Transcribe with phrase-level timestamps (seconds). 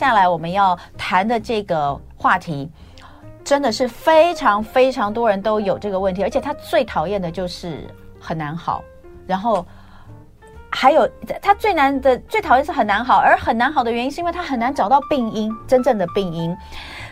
[0.00, 2.70] 下来我们要谈的这个话题，
[3.44, 7.86] 真的是非常非常多人都有这个问题，而且他最讨厌的就是
[8.18, 8.82] 很难好，
[9.26, 9.66] 然后。
[10.72, 11.10] 还有，
[11.42, 16.56] 他最难的、最讨厌是很难好，而很难好的原因是因为他很难找到病因，真正的病因。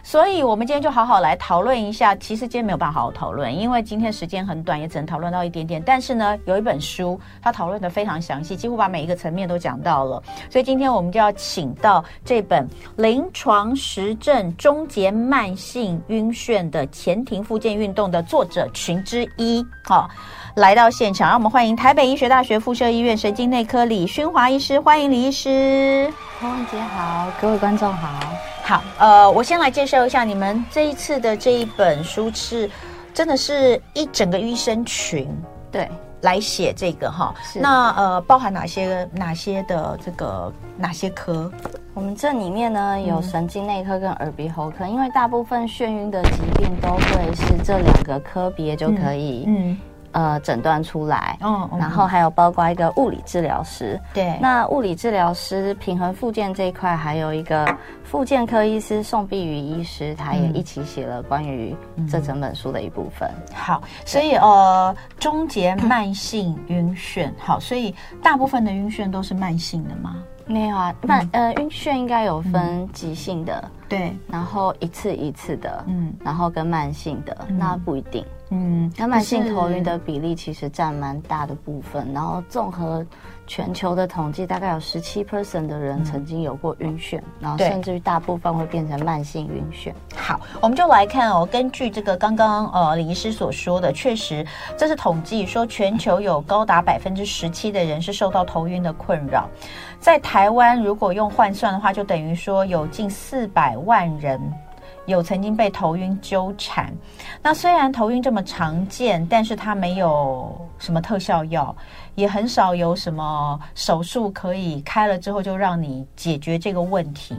[0.08, 2.14] 所以，我们今天就好好来讨论一下。
[2.14, 5.82] 其实今天没有办法好好讨论，因为今天时间很短，也只能讨论到一点点。
[5.84, 10.22] 但是呢，有一本书，它讨论的非常详细，几乎把每一个层面都讲到了。
[10.48, 12.66] 所以今天我们就要请到这本
[12.96, 20.08] 《临床实证终结慢性晕眩的前庭附件运动》的作者群之一，好。
[20.58, 26.12] 来到现场，让我们欢迎台北医学大学附设医院神经内科李勋华医师，欢迎李医师。
[26.40, 28.08] 洪文姐好，各位观众好。
[28.64, 32.68] 好，呃，我先来介绍一下你们这一次的这一本书是，
[33.14, 35.28] 真的是一整个医生群
[35.70, 35.88] 对
[36.22, 37.32] 来写这个哈。
[37.54, 41.48] 那呃，包含哪些哪些的这个哪些科？
[41.94, 49.78] 我们这里面呢有神经内科跟耳鼻喉科，嗯、因为大部分眩晕的疾病都会是这两个科别就可以嗯。
[50.12, 57.66] 嗯呃，诊断出来，嗯，然后还有包括一个物理治疗师，对，那物理治疗师平衡复健这一块，还有一个
[58.04, 61.76] 复健科医师宋碧瑜医师，他也一起写了关于
[62.10, 63.30] 这整本书的一部分。
[63.50, 70.16] 嗯、好，所以呃，终结慢性晕眩，好，所以大部分的晕眩都是慢性的吗？
[70.48, 78.24] 没有啊，慢、嗯、呃，晕眩应该有分急性的，对，然后一次一次的，嗯，然后跟慢性的，嗯、那不一定。
[78.50, 83.04] 嗯，那慢性头晕的比例其实占蛮大的部分，然后综合
[83.48, 89.92] 全球的统计，大概有十七 percent 的人曾经有过晕眩，嗯、然后甚至于大部分会变成慢性晕眩。
[90.14, 99.48] 好，我们就来看哦，根据这个刚刚呃李医师所说的，确实这是统计说全球有高达百分之十七的人是受到头晕的困扰，
[99.98, 104.40] 在台湾如果用换算的话，就等于说有近四百万人。
[105.06, 106.92] 有曾经被头晕纠缠，
[107.42, 111.74] 那虽然头晕这么常见，但是它没有什么特效药，
[112.18, 117.36] 也很少有什么手术可以开了之后就让你解决这个问题，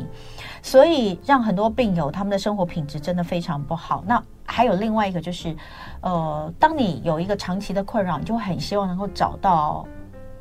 [0.62, 4.02] 所以让很多病友他们的生活品质真的非常不好。
[4.08, 5.54] 那还有另外一个就是，
[6.00, 9.86] 呃，当你有一个长期的困扰，你就很希望能够找到。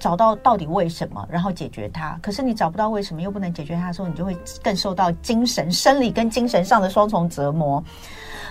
[0.00, 2.16] 找到到底为什么，然后解决它。
[2.22, 4.32] 可是你找不到为什么，又不能解决它的时候，你就会
[4.62, 7.82] 更受到精神、生理跟精神上的双重折磨。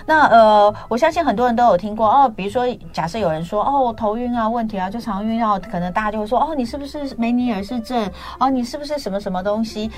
[0.06, 8.10] 那呃，我相信很多人都有听过哦，比如说，假设有人说哦，头晕啊，问题啊，就常晕啊，可能大家就会说哦，你是不是梅尼尔氏症？
[8.38, 9.90] 哦，你是不是什么什么东西？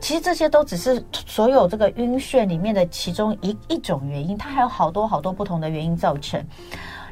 [0.00, 6.44] 其实这些都只是所有这个晕眩里面的其中一一种原因，它还有好多好多不同的原因造成。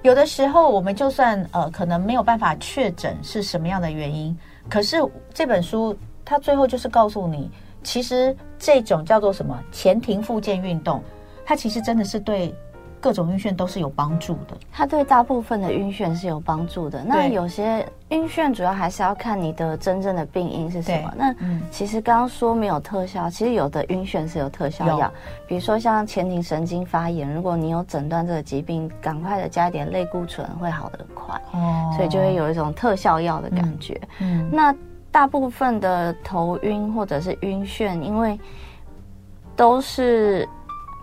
[0.02, 4.36] 有的时候，我们就算呃，可能没有办法确诊是什么样的原因，
[4.68, 4.96] 可是
[5.34, 7.50] 这本书它最后就是告诉你，
[7.82, 11.02] 其实这种叫做什么前庭附件运动，
[11.50, 12.54] 它其实真的是对。
[13.02, 17.02] 各种晕眩都是有帮助的，它对大部分的晕眩是有帮助的。
[17.02, 21.10] 那有些晕眩主要还是要看你的真正的病因是什么。
[21.16, 21.34] 那
[21.70, 25.10] 其实刚刚说没有特效，其实有的晕眩是有特效药，
[25.48, 31.40] 比如说像前庭神经发炎，如果你有诊断这个疾病，赶快的加一点类固醇会好得很快。
[31.52, 33.98] 哦，所以就会有一种特效药的感觉。
[34.18, 34.76] 嗯，那
[35.10, 38.38] 大部分的头晕或者是晕眩，因为
[39.56, 40.46] 都是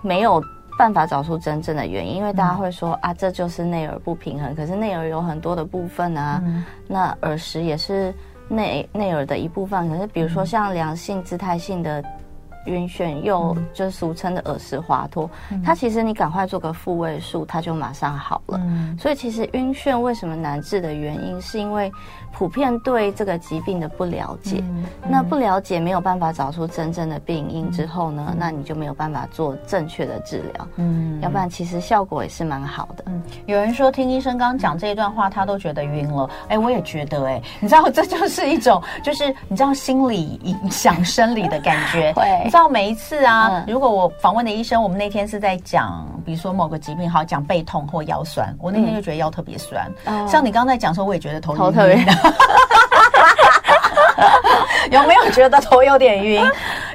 [0.02, 0.44] 没有。
[0.78, 4.54] 办法找出真正的原因，因为大家会说、嗯、啊，这就是内耳不平衡。
[4.54, 8.14] 可是内耳有很多的部分啊，嗯、那耳石也是
[8.48, 9.90] 内内耳的一部分。
[9.90, 12.04] 可是比如说像良性姿态性的
[12.68, 18.60] 晕眩，又就是俗称的耳石滑脱，嗯、它其实你赶快做个复位术，它就马上好了。
[18.62, 21.92] 嗯、所以其实晕眩为什么难治的原因，是因为。
[22.34, 24.64] 普遍对这个疾病的不了解，
[25.10, 30.68] 那不了解没有办法找出真正的病因之后呢，嗯、那你就没有办法做正确的治疗。
[30.76, 33.06] 嗯，要不然其实效果也是蛮好的。
[33.08, 36.30] 嗯，有人说听医生刚刚讲这一段话，他都觉得晕了。
[36.44, 42.14] 哎、欸，我也觉得哎、欸，你知道这就是一种，就是你知道心理影响生理的感觉。
[42.22, 49.92] 对，道每一次啊，嗯、如果我访问的医生，我们那天是在讲，比如说某个疾病，好讲背痛或腰酸，我那天就觉得腰特别酸。
[50.06, 52.04] 嗯、像你刚才讲说，我也觉得头头特别。
[54.90, 56.42] 有没有觉得头有点晕？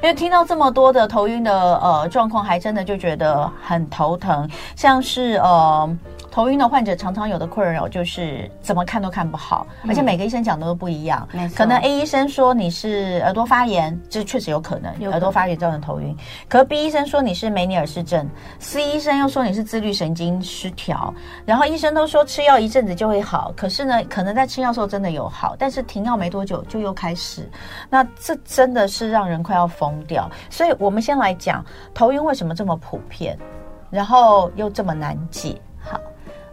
[0.03, 4.49] 因为听到这么多的头晕的呃状况，还真的就觉得很头疼。
[4.75, 5.97] 像是呃
[6.33, 11.29] 头晕的患者常常有的困扰就是怎么看都看不好，嗯、而且每个医生讲的都不一样。
[11.55, 16.17] 可能 A 医生说你是耳朵发炎，这确实有可能，有可能耳朵发炎造成头晕。
[16.49, 18.27] 可是 B 医生说你是梅尼尔氏症
[18.59, 21.13] ，C 医生又说你是自律神经失调。
[21.45, 27.47] 然后医生都说吃药一阵子就会好，可是呢，可能在吃药时候真的有好，但是停药没多久就又开始。
[27.91, 30.31] 那这真的是让人快要疯掉。
[30.49, 31.63] 所以我们先来讲
[31.93, 33.39] 头晕为什么这么普遍，
[33.91, 35.61] 然后又这么难解。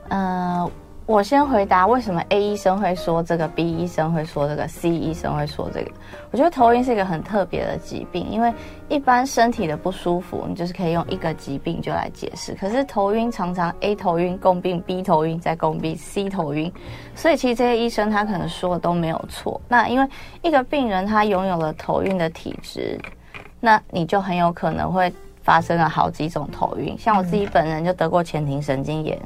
[0.09, 0.69] 呃，
[1.05, 5.91] 我先回答为什么 A 医生会说这个，B 医生会说这个，C 医生会说这个。
[6.31, 8.53] 我觉得头晕是一个很特别的疾病，因为
[8.89, 12.53] 一般身体的不舒服，你就是可以用一个疾病就来解释。
[12.55, 16.71] 可是头晕常常 A 头晕共病，B 头晕再共病，C 头晕，
[17.15, 19.59] 所以其实这些医生他可能说的都没有错。
[19.67, 20.07] 那因为
[20.41, 22.99] 一个病人他拥有了头晕的体质，
[23.59, 25.11] 那你就很有可能会
[25.41, 26.95] 发生了好几种头晕。
[26.97, 29.19] 像我自己本人就得过前庭神经炎。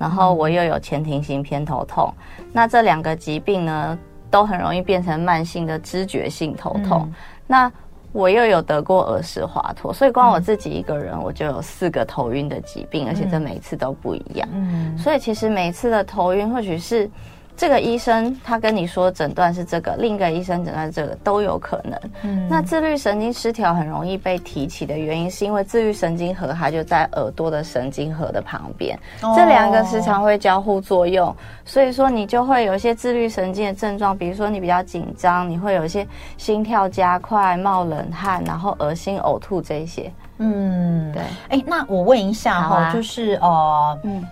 [0.00, 2.10] 然后我又有前庭型偏头痛，
[2.50, 3.98] 那这两个疾病呢，
[4.30, 7.02] 都很容易变成慢性的知觉性头痛。
[7.04, 7.14] 嗯、
[7.46, 7.72] 那
[8.10, 14.48] 我又有得过耳石滑脱，所以光我自己一个人，我就有四个头晕的疾病，而且这每一次都不一样。
[14.52, 17.10] 嗯，所以其实每一次的头晕，或许是。
[17.60, 22.00] 这个医生他跟你说诊断是这个，另一个医生诊断是这个都有可能。
[22.22, 31.36] 嗯，那自律神经失调很容易被提起的原因，是因为自律神经核它就在耳朵的神经核的旁边，哦、这两个时常会交互作用，
[31.66, 36.06] 所以说你就会有一些自律神经的症状，比如说你比较紧张，你会有一些
[36.38, 40.10] 心跳加快、冒冷汗，然后恶心、呕吐这些。
[40.38, 41.22] 嗯，对。
[41.50, 44.24] 哎，那我问一下哈，啊、就是呃，嗯。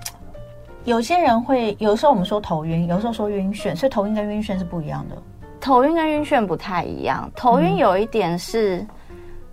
[0.88, 5.16] 有些人会，有时候我们说头晕，有时候说晕眩，所以头晕跟晕眩是不一样的。
[5.60, 8.86] 头晕跟晕眩不太一样，头晕有一点是。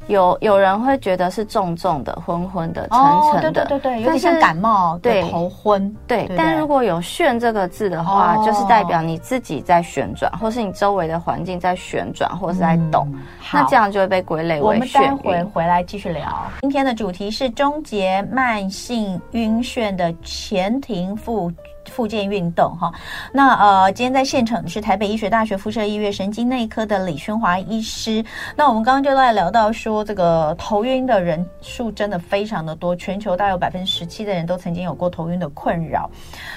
[0.08, 3.00] 嗯有有人会觉得是重重的、昏昏的、沉
[3.34, 6.30] 沉的，对对对对，有点像感冒，对，头昏，对。
[6.38, 13.08] 但如果有“眩”这个字的话，就是代表你自己在旋转，或是你周围的环境在旋转，或是在动，
[13.52, 15.10] 那这样就会被归类为眩晕。
[15.10, 16.24] 我们待会回来继续聊。
[16.62, 21.52] 今天的主题是终结慢性晕眩的前庭复。
[21.90, 22.92] 复健运动哈，
[23.32, 28.24] 那呃，今天在现场的是台北医学大学附设医院神经内科的李轩华医师。
[28.56, 36.10] 那我们刚刚就在聊到说，这个头晕的人数真的非常的多，全球大约百分之十七的人都曾经有过头晕的困扰。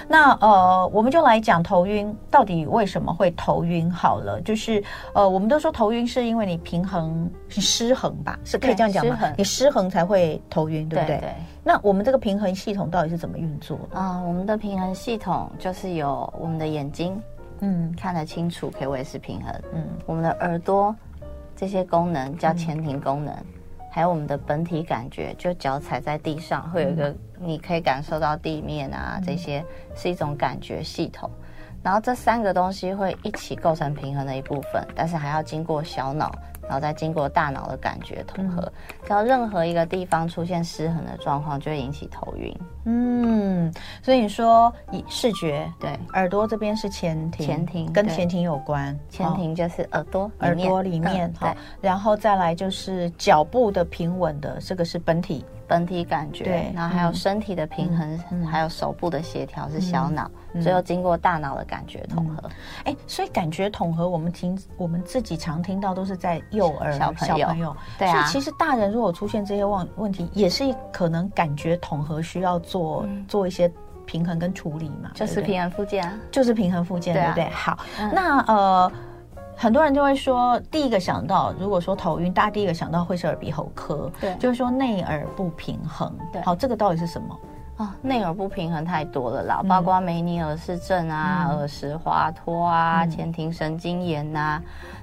[0.09, 4.83] 那呃，我们就来讲头晕到底为什么会头晕好了，就是
[5.13, 9.19] 呃，我们都说头晕是因为你平衡是失衡吧，是可以这样讲吗？
[9.37, 11.35] 你失衡才会头晕，对不对？
[11.65, 14.23] 那我们这个平衡系统到底是怎么运作的啊、呃？
[14.27, 17.21] 我们的平衡系统就是有我们的眼睛，
[17.61, 20.95] 嗯，看得清楚可以维持平衡，嗯，我们的耳朵
[21.57, 23.47] 这些功能叫前庭功能，嗯、
[23.91, 31.31] 还有我们的本体感觉，就脚踩在地上会有一个你可以感受到地面啊，嗯、这些是一种感觉系统。
[31.81, 36.31] 然后这三个东西会一起构成平衡的一部分，但是还要经过小脑。
[36.69, 38.71] 然后再经过大脑的感觉统合，
[39.05, 42.55] 只要、嗯、任何一个地方出现失衡的状况，就会引起头晕。
[42.85, 43.73] 嗯，
[44.03, 55.45] 所以你说以视觉对耳朵这边是前庭，前庭跟前庭有关，前庭就是耳朵耳朵里面好，然后再来就是脚部的平稳的，这个是本体。
[55.69, 62.49] 本体感觉，对，然后还有身体的平衡，嗯、还有手部的协调是小脑，嗯、最后经过大脑的感觉统合。
[62.85, 67.77] 哎、嗯，所以感觉统合，我们听我们自己常听到都是在幼儿小朋友，小朋友。
[67.99, 68.13] 对啊。
[68.13, 73.71] 所以其实大人如果出现这些问问题，也是可能感觉统合需要做、嗯、做一些
[74.07, 77.51] 平衡跟处理嘛，就是平衡附件啊，就是平衡附件，对不对？
[77.51, 78.91] 好，嗯、那呃。
[79.61, 86.17] 很多人就会说，第一个想到，如果说头晕，大家第一个想到会是耳鼻喉科，对，就是说内耳不平衡。
[86.33, 87.37] 对，好，这个到底是什么
[87.77, 87.93] 啊？
[88.01, 94.63] 内耳不平衡太多了啦，嗯、包括梅尼尔氏症啊、嗯、耳石滑脱啊、嗯、前庭神经炎啊、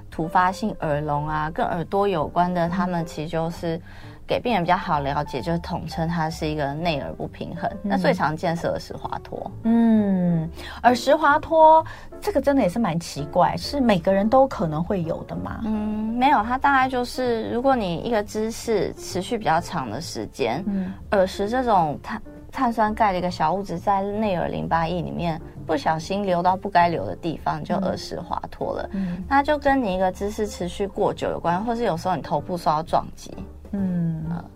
[0.09, 3.79] 突发性耳聋啊，跟耳朵有关的，他们其实就是。
[4.27, 7.69] 给病人比较好了解，就是统称它是一个内耳不平衡。
[7.71, 9.51] 嗯、那最常见是耳石滑脱。
[9.63, 10.49] 嗯，
[10.83, 11.85] 耳石滑脱
[12.19, 15.61] 这个真的也是蛮奇怪，是每个人都可能会有的吗？
[15.65, 15.71] 嗯，
[16.17, 28.89] 没有，它大概就是如果你一个姿势持续比较长的时间，嗯，耳石这种碳碳酸钙的一个小物质在内耳淋巴液里面不小心流到不该流的地方，就耳石滑脱了。
[28.93, 33.31] 嗯，那就跟你一个姿势持续过久有关，或是有时候你头部受到撞击。
[33.71, 34.54] 嗯，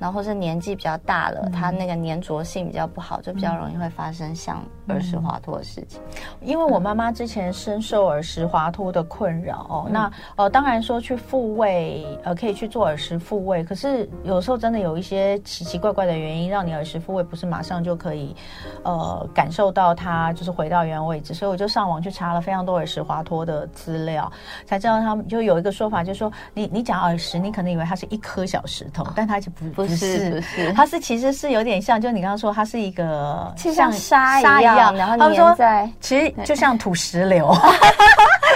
[0.00, 6.00] 然后或是年纪比较大了，嗯、他那个粘着性比较不好，就比较容易会发生像耳石滑脱的事情。
[6.40, 18.34] 因为我妈妈之前深受耳石滑脱的困扰哦，嗯、那呃当然说去复位呃可以去做耳石复位，可是有时候真的有一些奇奇怪怪的原因，让你耳石复位不是马上就可以
[18.82, 24.32] 呃感受到它就是回到原位置，所以我就上网去查了非常多耳石滑脱的资料，
[24.64, 29.89] 才知道他们就有一个说法，就是说你你讲耳石，你可能以为它是一颗小石头，哦、但它就不不。
[29.90, 37.54] 不是，不是，它是其实是有点像，就你刚刚说，它是一个像沙一样，然后粘在，其实就像土石流。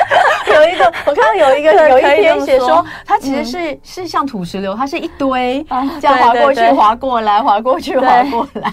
[0.54, 5.64] 有一个，我看到有一个有一篇写说，它其实是是像土石流，它是一堆
[6.00, 8.72] 这样滑过去、滑过来、滑过去、滑过来。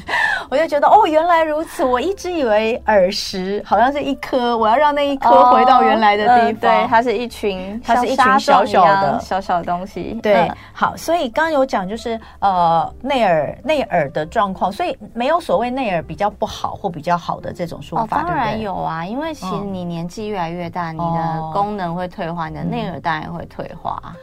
[0.50, 1.84] 我就觉得哦，原来如此。
[1.84, 6.62] 我一直以为耳石好像是一颗，我要让那一颗回到原来的地方。
[6.62, 10.20] 对，它是一群，它是一群小小的小小的东西。
[10.22, 18.22] 对，好，所以刚刚有讲就是呃内耳内耳的状况，所以没有所谓内耳比较不好或比较好的这种说法。
[18.22, 21.21] 当然有啊，因为其实你年纪越来越大，你的
[21.54, 24.16] 功能会退化，你的内耳当然会退化。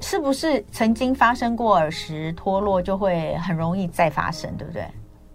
[0.00, 4.86] 是不是曾经发生过耳石脱落，就会很容易再发生，对不对？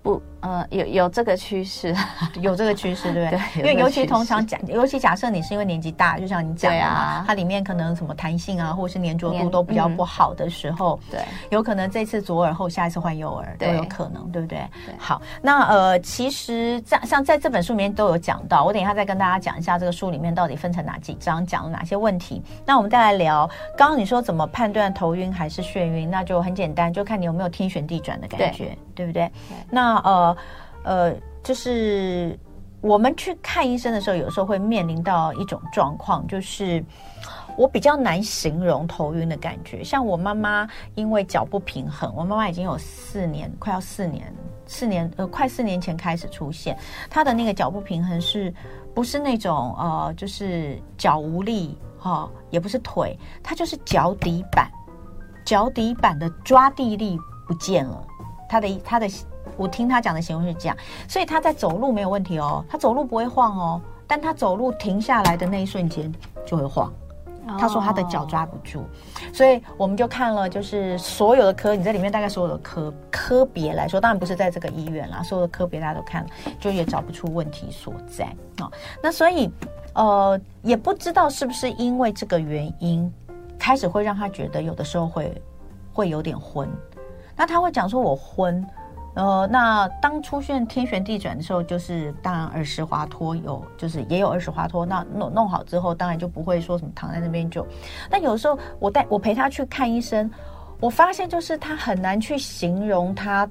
[0.04, 0.22] 不。
[0.46, 1.96] 呃，有有这个趋势，
[2.40, 3.40] 有这个趋势，对不对？
[3.58, 14.60] 因为尤其通常假，尤其假设你是因为年纪大，就像你讲的啊，它里面可能什么弹性啊，或者是粘着度都比较不好的时候，对，有可能这次左耳后，下一次换右耳都有可能，对不对？
[15.00, 22.44] 好，那呃，其实在像在这本书里面都有讲到，我等一下再跟大家讲一下这个书里面到底分成哪几章，讲了哪些问题。
[22.68, 26.08] 那我们再来聊，刚刚你说怎么判断头晕还是眩晕？
[26.08, 29.28] 那就很简单，就看你有没有天旋地转的感觉，对不对？
[29.72, 30.35] 那呃。
[30.84, 31.14] 呃，
[31.44, 32.38] 就是
[32.82, 36.84] 我们去看医生的时候，有时候会面临到一种状况，就是
[37.58, 39.84] 我比较难形容头晕的感觉。
[39.84, 44.32] 像我妈妈因为脚不平衡，我妈妈已经有四年，快要四年，
[44.68, 46.78] 四年呃，快四年前开始出现，
[47.10, 48.54] 她的那个脚不平衡是
[48.94, 54.70] 不是那种呃，就是脚无力哈、也不是腿，她就是脚底板，
[55.44, 58.06] 脚底板的抓地力不见了，
[58.48, 59.08] 她的她的。
[59.58, 66.14] 我听他讲的形容是这样，所以他在走路没有问题哦，他走路不会晃哦，但他走路停下来的那一瞬间
[66.46, 66.92] 就会晃。
[67.60, 68.84] 他说他的脚抓不住，
[69.32, 78.26] 所以我们就看了，就是所有的科，你在里面大概所有的科科别来说，当然不是在这个医院啦，所有的科别大家都看了，就也找不出问题所在
[78.60, 78.72] 哦。
[79.00, 79.48] 那所以
[79.94, 83.14] 呃，也不知道是不是因为这个原因，
[83.60, 85.40] 开始会让他觉得有的时候会
[85.94, 86.68] 会有点昏，
[87.36, 88.66] 那他会讲说我昏。
[89.16, 94.86] 呃，那当出现天旋地转的时候，就是当然耳石滑脱有，就是也有耳石滑脱。
[94.86, 97.66] 那弄弄好之后，当然就不会说什么躺在那边就。
[98.10, 100.30] 但有时候我带我陪他去看医生，
[100.82, 103.50] 我发现就是他很难去形容他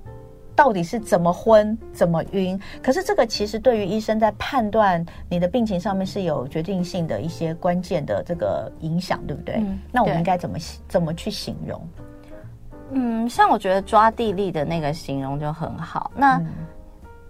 [0.55, 2.61] 到底是怎么昏、怎么晕。
[2.83, 9.55] 可是这个其实对于医生在判断你的病情上面是有决定性的一些关键的这个影响，对不对？
[9.57, 11.81] 嗯，那我们应该怎么怎么去形容？
[12.93, 16.11] 嗯，像我觉得抓地力的那个形容就很好。
[16.15, 16.41] 那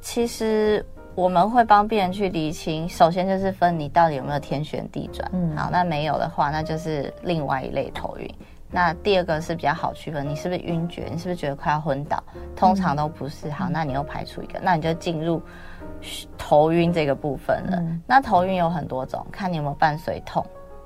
[0.00, 0.84] 其实
[1.14, 5.30] 我们会帮病人去厘清，首先就是分你到底有没有天旋地转。
[5.32, 8.28] 嗯，好，那没有的话，那就是另外一类头晕。
[8.70, 11.06] 那第二个是比较好区分，你是不是晕厥？
[11.08, 12.20] 你是不是觉得快要昏倒？
[12.56, 13.48] 通常都不是。
[13.50, 15.40] 好，那你又排除一个，那你就进入
[16.36, 17.80] 头晕这个部分了。
[18.04, 20.44] 那头晕有很多种，看你有没有伴随痛。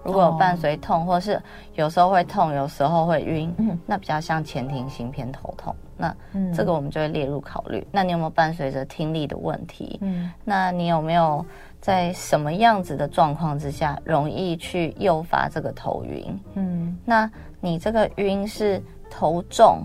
[0.09, 1.38] 如果有伴随痛，或是
[1.75, 5.75] 有时候会痛，有时候会晕，嗯、那比较像前庭型偏头痛。
[5.99, 6.15] 那
[6.55, 7.81] 这个我们就会列入考虑。
[7.81, 9.99] 嗯、那你有没有伴随着听力的问题？
[10.00, 11.45] 嗯，那你有没有
[11.79, 16.41] 在什么样子的状况之下容易去诱发这个头晕？
[16.55, 19.83] 嗯，那你这个晕是头重，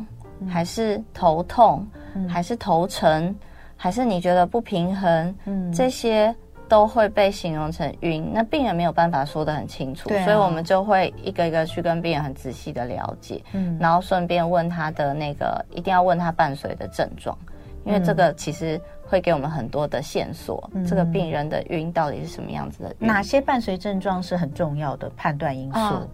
[0.48, 3.36] 还是头痛，嗯、还是头沉，
[3.76, 5.36] 还是你觉得不平衡？
[5.44, 6.34] 嗯，这些。
[6.74, 17.38] 都会被形容成晕，那病人没有办法说得很清楚，啊、所以我们就会一个一个去跟病人很仔细的了解，嗯，然后顺便问他的那个，一定要问他伴随的症状，
[17.86, 22.96] 因为这个其实会给我们很多的线索，嗯、这个病人的晕到底是什么样子的？
[22.98, 25.78] 哪些伴随症状是很重要的判断因素？
[25.78, 26.08] 啊、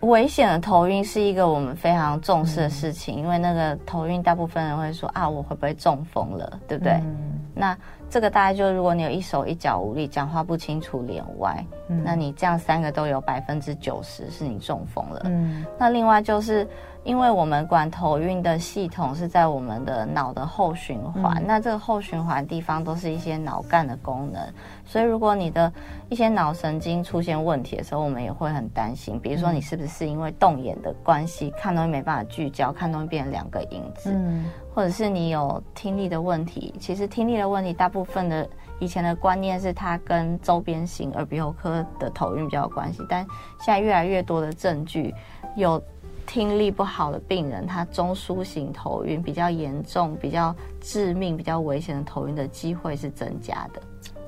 [0.00, 6.94] 危险的头晕是一个我们非常重视的事情，嗯、因为那个头晕大部分人会说啊，我会不会中风了，对不对？
[6.94, 7.76] 嗯、那
[8.08, 15.22] 这个大概就如果你有一手一脚无力，讲话不清楚，脸歪，嗯，那你这样三个都有百分之九十是你中风了。
[15.24, 16.66] 嗯，那另外就是。
[17.08, 24.38] 因为我们管头晕的系统是在我们的脑的后循环，嗯、那这个后循环地方都是一些脑干的功能，
[24.84, 25.72] 所以如果你的
[26.10, 29.18] 一些脑神经出现问题的时候，我们也会很担心。
[29.18, 36.74] 比如说你是不是因为动眼的关系，看东西没办法聚焦，看东西变成两个影子，嗯，或者是你有听力的问题。
[36.78, 38.46] 其实听力的问题，大部分的
[38.80, 43.26] 以前的观念是它跟周边型耳鼻喉科的头晕比较有关系，但
[43.60, 45.14] 现在越来越多的证据
[45.56, 45.82] 有。
[46.28, 53.80] 听力不好的病人，他中枢型头晕比较严重、比较致命、比较危险的头晕的机会是增加的。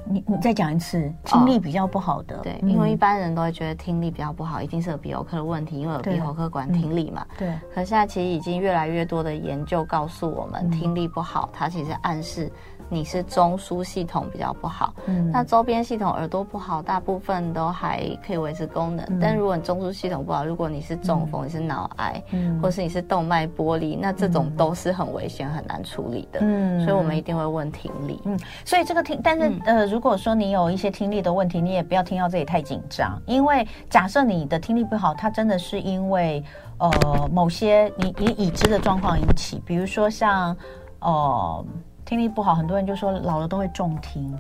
[0.07, 7.25] 你你再讲一次，听力比较不好的，哦、对，嗯、因为一般人都会觉得听力比较不好，一定是有鼻喉科的问题，因为有鼻喉科管听力嘛。
[7.37, 7.49] 对。
[7.49, 12.51] 嗯、对，可是现在其实已经越来越多的研究告诉我们，嗯、听力不好，它其实暗示。
[12.93, 19.07] 你是中枢系统比较不好，嗯，那周边系统耳朵不好，大部分都还可以维持功能。
[19.09, 26.41] 嗯、但如果你中枢系统不好，如果你是中风，嗯、你是脑癌，嗯，或是你是动脉剥离，那这种都是很危险、很难处理的。
[26.43, 28.21] 嗯，所以我们一定会问听力。
[28.25, 36.43] 嗯，所以这个听，但是、嗯、呃，如果说你有一些听力的问题，你也不要听到这里太紧张，因为假设你的听力不好，它真的是因为
[36.79, 36.91] 呃
[37.33, 40.57] 某些你你已知的状况引起，比如说像
[40.99, 41.65] 呃。
[42.11, 44.37] 听力不好，很多人就说老了都会重听，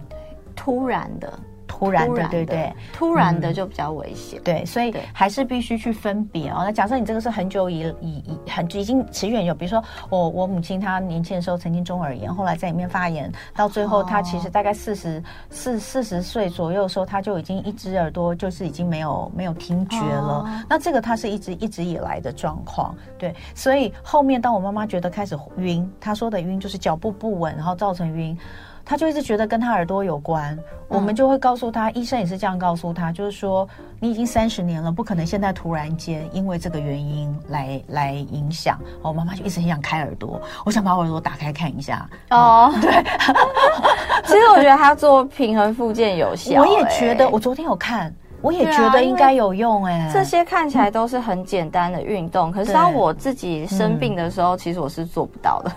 [0.56, 1.32] 突然的。
[1.70, 4.42] 突然的，对对，突然的就比较危险。
[4.42, 6.62] 对，所以还是必须去分别哦。
[6.64, 20.44] 那假设你这个是很久以以以很已经持续很久，比如说我我母亲她年轻的时候曾经中耳炎，后来在里面发炎，到最后她其实大概四十四四十岁左右的时候，她就已经一只耳朵就是已经没有没有听觉了。
[20.68, 22.92] 那这个她是一直一直以来的状况。
[23.16, 28.36] 对，所以后面当我妈妈觉得开始晕，她说的晕就是脚步不稳，然后造成晕。
[28.90, 33.64] 他就一直觉得跟他耳朵有关，我们就会告诉他，医生也是这样告诉他，就是说
[34.00, 38.76] 你已经三十年了，不可能现在突然间因为这个原因来来影响。
[39.00, 42.04] 我妈妈就一直很想开耳朵，我想把我耳朵打开看一下。
[42.30, 42.90] 哦，对，
[44.24, 46.60] 其实我觉得他做平衡复健有效。
[46.60, 49.84] 我也觉得，我昨天有看，我也觉得应该有用。
[49.84, 55.70] 哎，这些看起来都是很简单的运动，可是当我自己生病的时候，其实我是做不到的。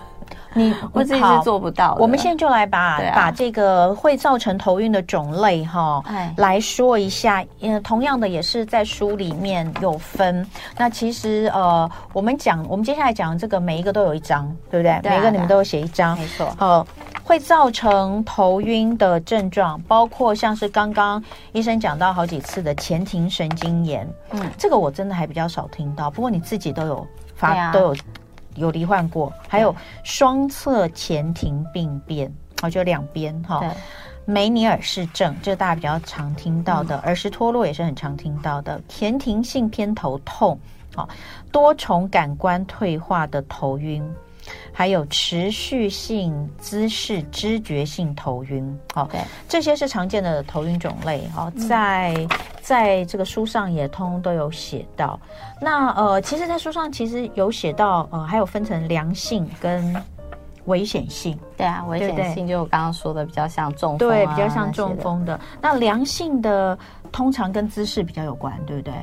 [0.56, 2.02] 你我自己是做不到的。
[2.02, 7.44] 我们现在就来把、啊、把这个会造成头晕的种类哈，哎，来说一下。
[7.62, 10.46] 嗯，同样的也是在书里面有分。
[10.78, 15.00] 那其实呃，我们讲我们接下来讲这个每一个都有一张，对不对？
[15.02, 16.56] 对啊、每一个你们都有写一张，没错。
[16.60, 16.86] 呃，
[17.24, 24.08] 会造成头晕的症状，包括像是刚刚医生讲到好几次的前庭神经炎。
[24.32, 26.12] 嗯，这个我真的还比较少听到。
[26.12, 27.96] 不过你自己都有发、啊、都有。
[28.56, 32.32] 有罹患过，还有双侧前庭病变，
[32.62, 33.64] 哦，就两边哈。
[34.26, 38.82] 梅尼尔氏症，这大家比较常听到的，耳石脱落也是很常听到的。
[38.88, 40.58] 前庭性偏头痛，
[40.96, 41.10] 好，
[41.52, 44.04] 多重感官退化的头晕。
[44.74, 49.10] 还有持续性姿势知觉性头晕，好，
[49.48, 52.28] 这些是常见的头晕种类，好，在
[52.64, 55.20] 在这个书上也通通都有写到。
[55.60, 59.94] 那呃，其实，在书上其实有写到，呃，还有分成良性跟
[60.66, 61.38] 危险性。
[61.58, 65.38] 对啊，危险性就我刚刚说的比较像中风，对，比较像中风的。
[65.62, 66.78] 那良性的
[67.12, 68.94] 通常跟姿势比较有关，对不对？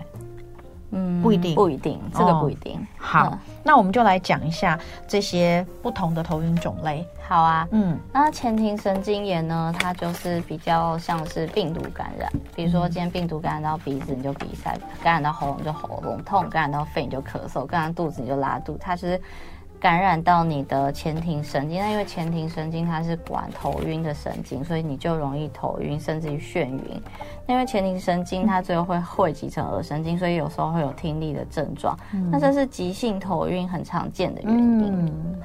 [0.92, 2.78] 嗯，不一定，不一定，这个不一定。
[2.78, 7.06] 哦、好，嗯、那我们就来讲一下这些不同的头晕种类。
[7.26, 14.72] 好啊，嗯，那前庭神经炎呢，它就是比较像是病毒感染，比如说今天病毒感染到鼻子，你就鼻塞；
[15.02, 18.76] 感染到喉咙就喉咙痛；感染到肺你就咳嗽；感染到肚子你就拉肚。
[18.80, 19.20] 它是。
[19.80, 27.02] 感染到你的前庭神经，那因为前庭神经它是管头晕的神经，所以你就容易头晕，甚至于眩晕。
[27.46, 31.98] 那因为前庭神经它最后会汇集成耳神经，所以有时候会有听力的症状。
[32.12, 34.94] 嗯、那这是急性头晕很常见的原因。
[34.94, 35.40] 嗯、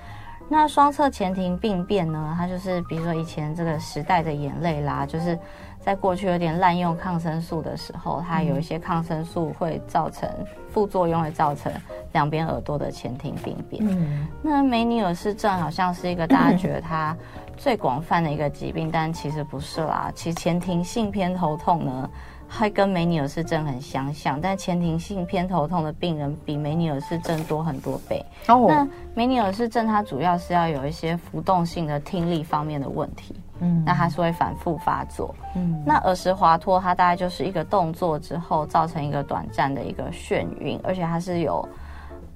[0.49, 2.35] 那双侧前庭病变呢？
[2.37, 5.39] 它就是比如说以前这个时代的眼泪啦，就是。
[5.85, 10.27] 在过去有点滥用抗生素的时候，它有一些抗生素会造成
[10.73, 11.71] 副作用，会造成
[12.11, 13.85] 两边耳朵的前庭病变。
[13.87, 17.15] 嗯，那梅尼尔氏症好像是一个大家觉得它
[17.55, 20.11] 最广泛的一个疾病，但其实不是啦。
[20.15, 22.09] 其实前庭性偏头痛呢，
[22.47, 28.23] 还跟梅尼尔氏症很相像，但前庭性偏头痛的病人比梅尼尔氏症多很多倍。
[28.47, 33.36] 哦，那梅尼尔氏症它主要是要有一些浮动性的听力方面的问题。
[33.60, 35.34] 嗯，那它是会反复发作。
[35.55, 41.65] 嗯，那耳石滑脱，它大概就是一个动作之后造成一个短暂的一个眩晕，而且它是有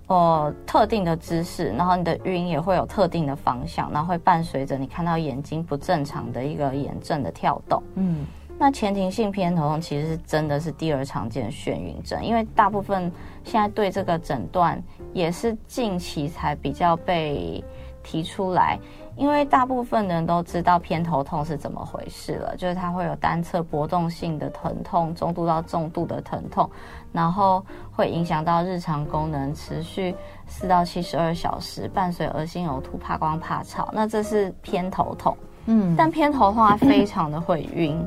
[0.08, 7.84] 呃特定的姿势，然后你的晕也会有特定的方向，然后会伴随着你看到眼睛不正常的一个眼症的跳动。
[7.96, 8.26] 嗯，
[8.60, 13.10] 那前庭性偏头痛其实是真的是第二常见的眩晕症，因为大部分
[13.46, 14.82] 现在对这个诊断
[15.14, 17.64] 也是近期才比较被
[18.04, 18.78] 提出来。
[19.16, 26.70] 因为大部分人都知道偏头痛是怎么回事了，就是它会有单侧波动性的疼痛，中度到重度的疼痛，
[27.12, 30.16] 然后会影响到日常功能，持续
[30.48, 33.90] 四到七十二小时，伴随恶心、呕吐、怕光、怕吵。
[33.92, 38.02] 那这是偏头痛，嗯，但偏头痛它非常的会晕。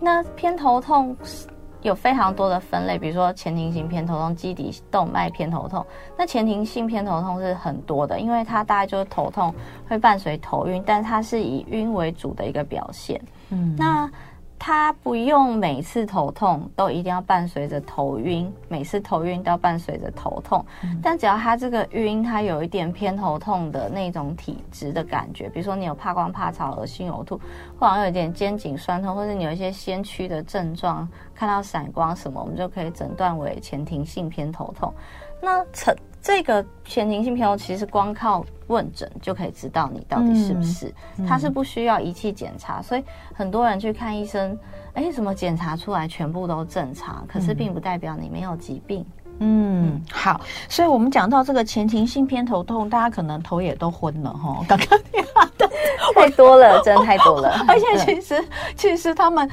[0.00, 1.16] 那偏头痛
[1.82, 5.86] 有非常多的分类，比如说前庭型偏头痛、基底动脉偏头痛。
[6.16, 9.54] 那前庭性偏头痛是很多的，因为它大概就是头痛
[9.88, 13.20] 会伴随头晕，但它是以晕为主的一个表现。
[13.50, 14.10] 嗯，那。
[14.62, 20.62] 它不用每次头痛都一定要伴随着头晕，每次头晕都要伴随着头痛。
[20.82, 27.40] 嗯、但只要它这个晕，它有一点偏头痛的那种体质的感觉，比如说你有怕光、怕吵、恶心、呕吐，
[27.78, 34.92] 或者有一点肩颈酸痛，或者你有一些先驱的症状，看到闪光什么，我们就可以诊断为前庭性偏头痛。
[35.40, 35.96] 那成。
[36.22, 43.02] 这个前庭性偏头痛其实光靠问诊就可以知道你到底是不是，嗯嗯、它是不需要仪器检查，所以
[43.34, 44.56] 很多人去看医生，
[44.92, 49.04] 哎，怎么检查出来全部都正常，可是并不代表你没有疾病。
[49.38, 54.98] 嗯，好，所以我们讲到这个前庭性偏头痛，大家可能头也都昏了哈， 刚刚
[56.14, 58.44] 太多了，真的太多了， 而且其实
[58.76, 59.50] 其实他们。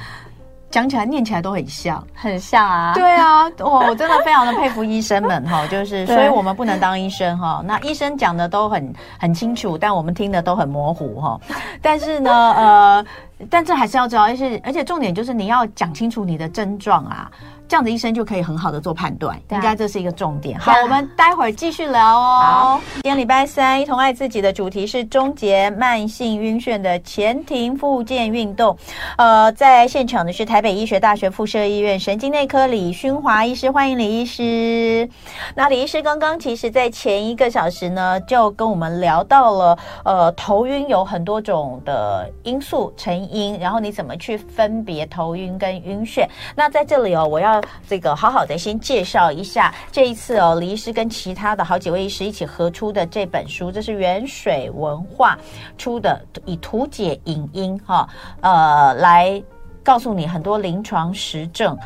[0.70, 2.92] 讲起来、念起来都很像，很像啊！
[2.94, 7.62] 对啊，我我真的非常的佩服医生们哈， 就是，所以我们不能当医生哈。
[7.64, 11.40] 那医生讲的都很很清楚，但我们听的都很模糊哈。
[11.80, 13.06] 但是呢，呃，
[13.50, 17.30] 但这还是要知道，而且而且重点就是你要讲清楚你的症状啊。
[17.68, 20.58] 这样子医生就可以很好的做判断，啊、应该这是一个重点。
[20.58, 22.40] 好，啊、我们待会儿继续聊哦。
[22.42, 28.74] 好，今天礼拜三，一同爱自己的主题是终结慢性晕眩的前庭复健运动。
[29.18, 35.06] 呃，在现场的是台北医学大学附设医院神经内科李勋华医师，欢迎李医师。
[35.54, 46.26] 那李医师刚刚其实在前一个小时呢，就跟我们聊到了，呃，头晕有很多种的因素成因，然后你怎么去分别头晕跟晕眩。
[46.56, 47.62] 那在这里哦，我要。
[47.88, 55.38] 这个好好的先介绍一下，这一次哦，李医师跟其他的好几位医师一起合出的这本书，这是原水文化
[55.78, 58.06] 出的，以图解影音哈，
[58.42, 59.42] 呃，来
[59.82, 61.76] 告诉你很多临床实证。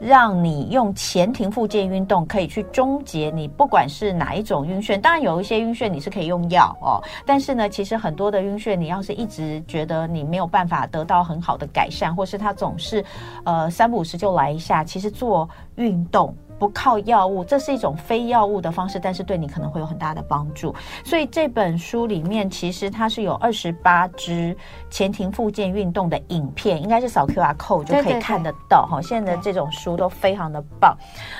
[0.00, 13.04] 让你用前庭附件运动可以去终结你不管是哪一种晕眩，当然有一些晕眩你是可以用药哦，但是呢，其实很多的晕眩你要是一直觉得你没有办法得到很好的改善，或是它总是
[13.44, 16.34] 呃三不五时就来一下，其实做运动。
[16.60, 20.74] 不靠药物，这是一种非药物的方式，但是对你可能会有很大的帮助。
[21.02, 24.54] 所以这本书里面其实它是有二十八支
[24.90, 29.00] 前庭附件运动的影片，应该是扫 QR code 就可以看得到哈。
[29.00, 30.94] 现在的这种书都非常的棒，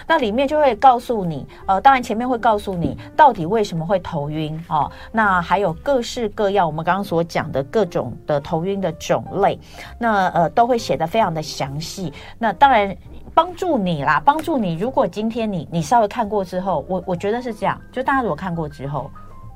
[0.09, 9.61] 那里面就会告诉你，呃，当然前面会告诉你到底为什么会头晕啊，那还有各式各样我们刚刚所讲的各种的头晕的种类，
[9.98, 12.11] 那呃都会写的非常的详细。
[12.38, 12.96] 那当然。
[13.34, 14.74] 帮助你啦，帮助你。
[14.74, 19.10] 如果今天你你稍微看过之后，我我觉得是这样，就大家如果看过之后。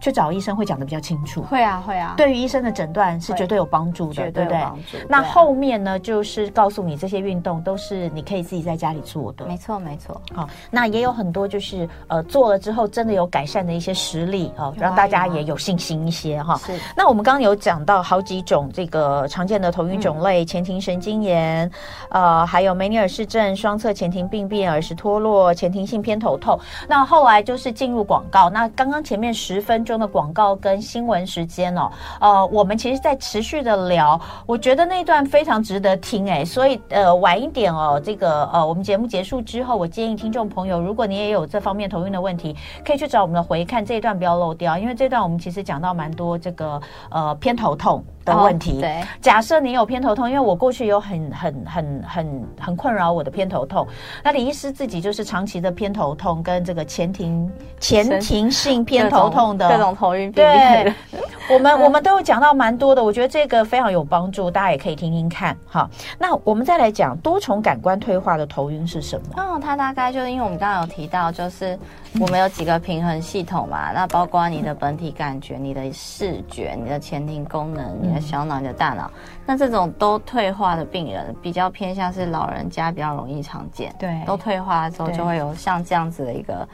[0.04, 4.62] 去找医生会讲的比较清楚，会啊会啊，对于医生的诊断是绝对有帮助的，对不对？
[5.08, 10.20] 那后面呢，就是告诉你这些运动都是你可以自己在家里做的，没错没错。
[10.34, 16.58] 好，那也有很多就是呃做了之后真的有改善的一些实例哦，让大家也有信心一些哈。
[16.58, 16.78] 是。
[16.94, 21.70] 那我们刚刚有讲到好几种这个常见的头晕种类，前庭神经炎，
[22.10, 26.60] 呃，还有梅尼尔氏症、双侧前庭病变、耳石脱落、前庭性偏头痛。
[26.86, 30.04] 那后来就是进入广告，那刚刚前面十分中。
[30.04, 42.54] 的广告跟新闻时间哦，呃，我们其实在持续的聊，我觉得那段非常值得听哎，所以呃晚一点哦，这个呃我们节目结束之后，我建议听众朋友，如果你也有这方面头晕的问题，
[42.84, 48.04] 可以去找我们的回看这一段，不要漏掉，因为这段我们其实讲到蛮多这个呃偏头痛。
[48.24, 53.86] 的问题，对，假设你有偏头痛，因为我过去有很很很很很困扰我的偏头痛，
[54.22, 60.92] 那李医师自己就是长期的偏头痛跟这个前庭前庭性偏头痛的这种头晕，对，
[61.50, 65.56] 我们我们都有讲到蛮多的，我觉得这个非常有帮助，大家也可以听听看。
[65.66, 69.42] 好，那我们再来讲多重感官退化的头晕是什么？
[69.42, 71.78] 哦，它大概就是因为我们刚刚有提到，就是
[72.20, 78.13] 我们有几个平衡系统嘛，那包括你的本体感觉、你的视觉、你的前庭功能。
[78.14, 79.10] 的小脑、你的大脑。
[79.44, 83.94] 那这种都退化的病人，比较偏向是老人家比较容易常见。
[83.98, 86.66] 对，都退化之后就会有像这样子的一个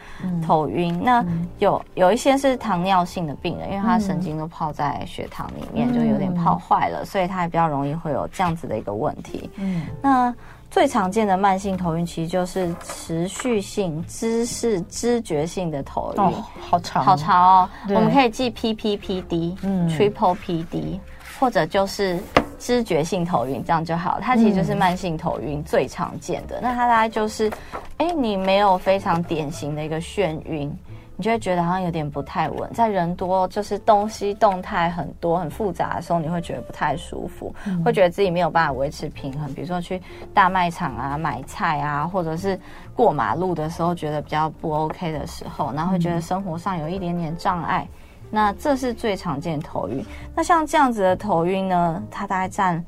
[0.47, 1.03] 头晕。
[1.03, 1.25] 那
[1.59, 9.51] 有有一些是糖尿性的病人，因为他神经都泡在血糖里面，就有点泡坏了，所以他也比较容易会有这样子的一个问题。
[9.57, 10.33] 嗯，那。
[10.71, 16.23] 最常见的慢性头晕，其实就是持续性、知识、知觉性的头晕。
[16.23, 17.69] 哦，好长，好长哦。
[17.89, 21.01] 我们可以记 PPPD，嗯，Triple PD，
[21.41, 22.21] 或者就是
[22.59, 24.21] 知觉性头晕，这样就好。
[24.21, 26.61] 它其实就是慢性头晕最常见的。
[26.61, 27.51] 那它大概就是，
[27.97, 30.71] 哎，你没有非常典型的一个眩晕。
[31.17, 39.53] 你就会觉得好像有点不太稳，在人多就是东西动态很多很复杂的时候，你会觉得不太舒服，嗯、会觉得自己没有办法维持平衡。
[39.53, 40.01] 比如说去
[40.33, 42.59] 大卖场啊买菜啊，或者是
[42.95, 47.87] 过马路的时候觉得比较不 OK 的时候，然后会觉得生活上有一点点障碍。
[47.87, 48.00] 嗯、
[48.31, 50.05] 那这是最常见的头晕。
[50.35, 52.83] 那像这样子的头晕呢，它大概占。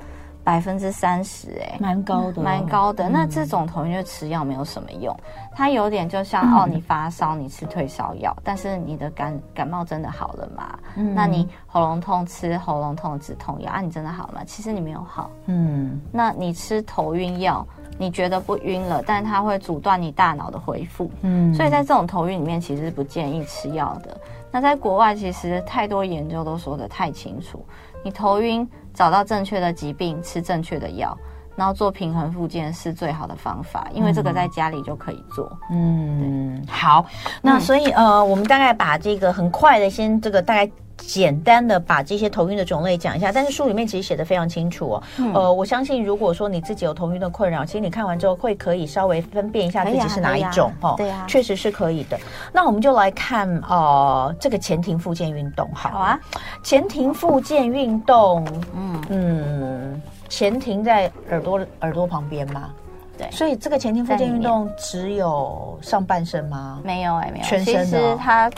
[0.45, 3.09] 百分之三十，哎，蛮高的，蛮高的。
[3.09, 5.17] 那这种头晕就吃药没有什么用，
[5.55, 10.77] 它有点就像哦，你发烧，你吃退烧药，但是你的感感冒真的好了吗？
[11.15, 14.41] 那你喉咙痛吃喉咙痛止痛药啊，你真的好了吗？
[14.45, 15.31] 其实你没有好。
[15.47, 17.65] 嗯，那你吃头晕药，
[17.97, 21.09] 你觉得不晕了，但它会阻断你大脑的恢复。
[21.21, 24.21] 嗯，所以在这种头晕里面，其实是不建议吃药的。
[24.53, 27.65] 那在国外，其实太多研究都说得太清楚，
[28.05, 28.69] 你头晕。
[28.95, 31.17] 找到正确的疾病，吃正确的药，
[31.57, 35.51] 然后做平衡复健是最好的方法，因为这个在家里就可以做。
[35.71, 37.07] 嗯，好，
[37.41, 40.71] 那所以呃，我们大概把这个很快的先这个大概。
[40.99, 45.03] 简单的把这些头晕的种类讲一下，但是书里面其实写的非常清楚哦。
[45.19, 50.95] 嗯、呃，我相信如果说你自己有头晕的困扰，其实你看完之后会可以稍微分辨一下自己是哪一种哦。
[50.97, 52.19] 对呀，确实是可以的。
[52.53, 56.21] 那我们就来看呃这个前庭附件运动好，好啊。
[56.63, 62.71] 前庭附件运动，嗯嗯，前庭在耳朵耳朵旁边吗？
[63.19, 63.31] 对。
[63.31, 66.81] 所以这个前庭附件运动只有上半身吗？
[66.85, 68.17] 没有哎、欸，没有，全身的。
[68.17, 68.51] 它。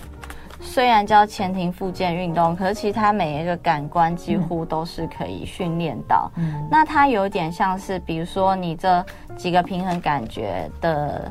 [0.64, 6.28] 虽然叫前庭附件运动，可是其实它每一个感官几乎都是可以训练到。
[6.36, 9.04] 嗯，那它有点像是，比如说你这
[9.36, 11.30] 几个平衡感觉的。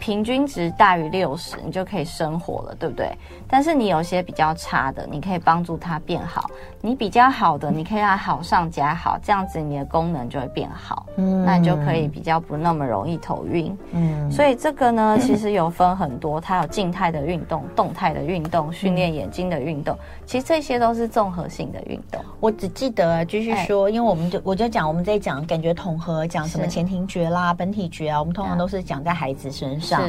[0.00, 3.10] 平均值大于六十，你就可以生活了，对不对？
[3.48, 6.42] 但是你有些比较差的，你可以帮助它变好；
[6.80, 11.06] 你比较好的，你可以让它好上加好，这样子你的功能就会变好。
[11.16, 13.76] 嗯，那你就可以比较不那么容易头晕。
[13.92, 22.22] 嗯，所以这个呢，其实有分很多，它有静态的运动、动态的运动、训练眼睛的运动，其实这些都是综合性的运动。
[22.40, 30.02] 我只记得继续说，欸、因为我们就我就讲我们在讲感觉统合，讲什么前庭觉啦、本体觉啊，我们通常都是讲在孩子身上。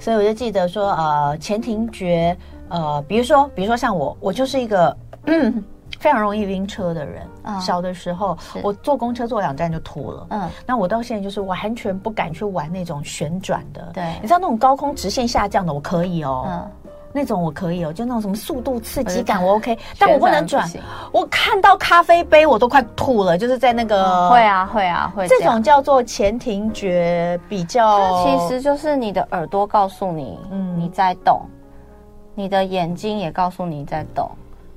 [0.00, 2.36] 所以我就记得说，呃，前庭觉，
[2.68, 5.64] 呃，比如说，比如说像我，我就是一个嗯
[5.98, 7.22] 非常容易晕车的人。
[7.44, 10.26] 嗯、小的时候，我坐公车坐两站就吐了。
[10.30, 13.90] 嗯，那我到现在就是完全不敢去玩那种旋转的。
[13.94, 16.44] 对，你知道那种高空直线下降的，我可以哦。
[16.48, 16.70] 嗯。
[17.12, 20.68] 那种我可以哦，就那种什么速度刺激感我 OK，但我不能转。
[21.12, 25.26] 我看到咖啡杯我都快吐了，就是在那个会啊会啊会。
[25.26, 31.40] 这种叫做前庭觉比较，其实就是你的耳朵告诉你，嗯，你在动，
[32.36, 34.30] 你的眼睛也告诉你在动，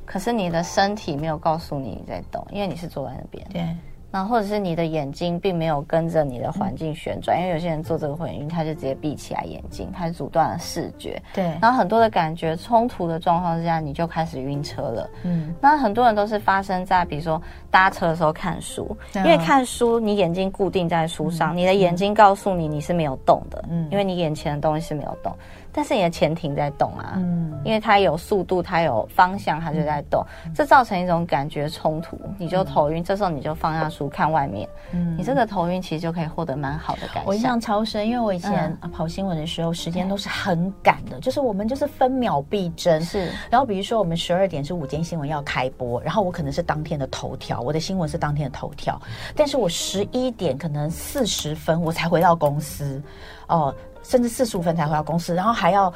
[0.05, 3.45] 可是你的身体没有告诉你你在动，因为你是坐在那边。
[3.53, 3.63] 对。
[4.11, 11.21] 那或者是你的眼睛并没有跟着你的环境旋转，嗯、因为有些人做这个会晕，他就直接闭起来眼睛，他阻断了视觉。
[11.31, 11.43] 对。
[11.61, 15.07] 然后很多的感觉冲突的状况之下，你就开始晕车了。
[15.21, 15.53] 嗯。
[15.61, 25.31] 那很多人都是发生在比如说搭车的时候看书，嗯、因为看书你眼睛固定在书上，嗯、你的眼睛告诉你你是没有动的，嗯，因为你眼前的东西是没有动。
[25.71, 33.01] 但是你的前庭在动啊，嗯，因为它有速度，它有方向，它就在动，嗯、这造成一种感觉冲突，你就头晕。
[33.01, 37.23] 嗯、这时候你就放下书看外面，嗯，你这个头晕其实就可以获得蛮好的感觉。
[37.25, 43.01] 我印象超深，因为我以前跑新闻的时候，时间都是很赶的，就是我们就是分秒必争。
[43.01, 48.99] 是，然后比如说我们十二点是午间新闻要开播，然后我可能是当天的头条，我的新闻是当天的头条，
[49.35, 53.01] 但是我十一点可能四十分我才回到公司，
[53.49, 55.93] 哦、甚至四十五分才回到公司，然后还要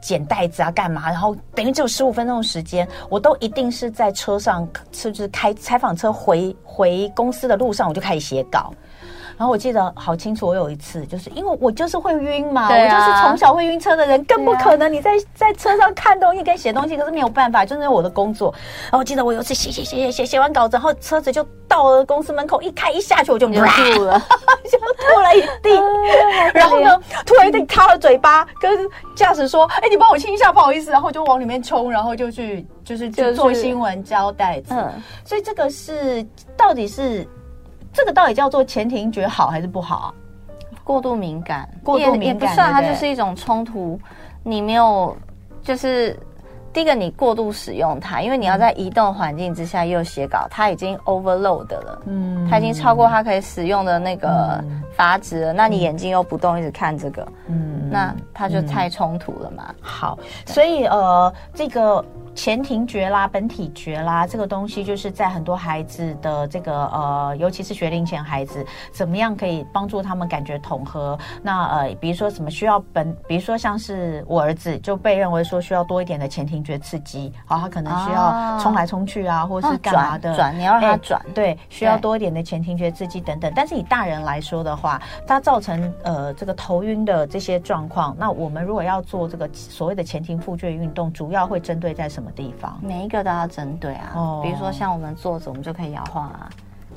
[0.00, 1.10] 捡袋子啊，干嘛？
[1.10, 8.72] 然后等于只有十五分钟的时间，我都一定是在车上，就是开采访车回回公司的路上，我就开始写稿。
[9.36, 18.54] 然后我记得好清楚，我有一次就是因为我就是会晕嘛，啊、我就是从小会晕车的人，更不可能你在在车上看东西跟写东西，可是没有办法，就是我的工作。
[18.84, 24.22] 然后我记得我有一次写写写写写写完稿子，然后车子就到了公司门口，一开一下去我就吐了，
[24.70, 25.70] 就吐了一地。
[26.54, 34.62] 然后呢，突然间擦了嘴巴，跟驾驶说：“哎，你帮我亲一下，不好意思。”然后就往里面冲，然后就去就是就做新闻交代。
[34.70, 34.92] 嗯，
[35.24, 36.24] 所以这个是
[36.56, 37.26] 到底是
[37.94, 40.14] 这个到底叫做前庭觉好还是不好啊？
[40.82, 43.98] 过度敏感，过度敏感也，也不算，它就是一种冲突。
[44.42, 45.16] 你没有，
[45.62, 46.14] 就是
[46.72, 54.62] 第一个你过度使用它，因为你要在移动环境之下又写稿，它已经 overload 了，嗯，它已经超过它可以使用的那个
[54.94, 55.52] 阀值了。
[55.54, 59.74] 嗯、那你眼睛又不动，一直看这个，嗯，那它就太冲突了嘛。
[59.80, 62.04] 好，所以呃，这个。
[62.34, 71.16] 前庭觉啦，本体觉啦，这个东西就是在很多孩子的这个呃，尤其是学龄前孩子，怎么样可以帮助他们感觉统合？
[71.42, 80.34] 那呃，比如说什么需要本，比如说像是我儿子就被认为说需要多一点的前庭觉刺激，好，他可能需要冲来冲去啊，啊或者是干嘛的？
[80.34, 83.52] 转，你要让他转，对，需要多一点的前庭觉刺激等等。
[83.54, 92.23] 但是以大人来说的话，它造成呃这个头晕的这些状况，那我们如果要做这个所谓的前庭复卷运动，主要会针对在什么？
[92.32, 92.78] 地方？
[92.82, 96.48] 每一个都要针对啊，哦、比如说像我们坐着，我们就可以摇晃啊，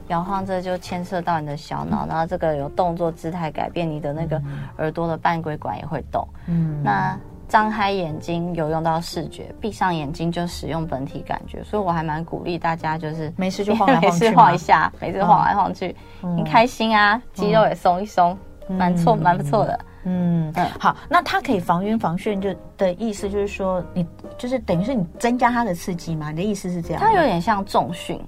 [0.08, 4.42] 摇晃这就牵涉到你的小脑，嗯、然后这个有动作姿态改变，你的那个
[4.78, 6.28] 耳朵的半规管也会动。
[6.48, 18.38] 嗯，那张开眼睛有用到视觉，闭上眼睛就使用本体感觉，所以我还蛮鼓励大家就是没事就晃来晃去， 晃一下，没事晃来晃去，你、嗯、开心啊，肌肉也松一松，
[18.68, 19.80] 蛮错蛮不错的。
[20.08, 26.32] 嗯嗯，好，那它可以防晕防眩，就的意思就是说，你就是等于是你增加它的刺激嘛？
[26.32, 27.02] 你的意思是这样？
[27.02, 28.20] 它有点像重训，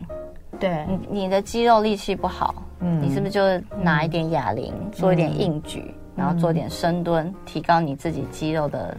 [0.60, 3.42] 对，你你的肌肉力气不好，嗯，你是不是就
[3.82, 8.96] 拿一点哑铃，做一点硬举，然后做点深蹲，提高你自己肌肉的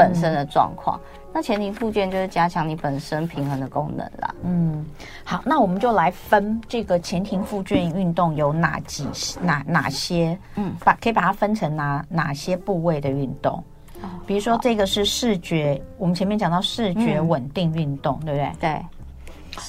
[0.00, 0.98] 本身的状况？
[1.32, 4.34] 那前庭附件就是加强你本身平衡的功能啦。
[4.42, 4.84] 嗯，
[5.22, 9.06] 好，那我们就来分这个前庭附件运动有哪几
[9.40, 10.36] 哪哪些？
[10.56, 13.62] 嗯，把可以把它分成哪哪些部位的运动？
[14.02, 18.52] 哦，比如说这个是视觉，我们前面讲到视觉稳定运动，嗯，对不对？
[18.58, 18.86] 对。